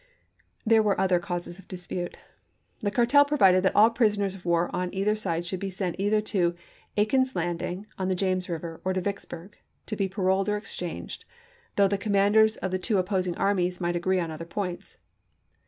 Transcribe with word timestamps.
There 0.65 0.81
were 0.81 0.99
other 0.99 1.19
causes 1.19 1.59
of 1.59 1.67
dispute. 1.67 2.17
The 2.79 2.89
car 2.89 3.05
tel 3.05 3.23
provided 3.23 3.61
that 3.61 3.75
all 3.75 3.91
prisoners 3.91 4.33
of 4.33 4.45
war 4.47 4.75
on 4.75 4.91
either 4.95 5.15
side 5.15 5.45
should 5.45 5.59
be 5.59 5.69
sent 5.69 5.95
either 5.99 6.21
to 6.21 6.55
Aiken's 6.97 7.35
Landing 7.35 7.85
on 7.99 8.07
the 8.07 8.15
James 8.15 8.49
River 8.49 8.81
or 8.83 8.93
to 8.93 9.01
Vicksburg, 9.01 9.57
to 9.85 9.95
be 9.95 10.07
paroled 10.09 10.49
or 10.49 10.57
exchanged, 10.57 11.25
though 11.75 11.87
the 11.87 11.99
commanders 11.99 12.57
of 12.57 12.81
two 12.81 12.97
opposing 12.97 13.37
armies 13.37 13.79
might 13.79 13.95
agree 13.95 14.19
on 14.19 14.31
other 14.31 14.43
points. 14.43 14.97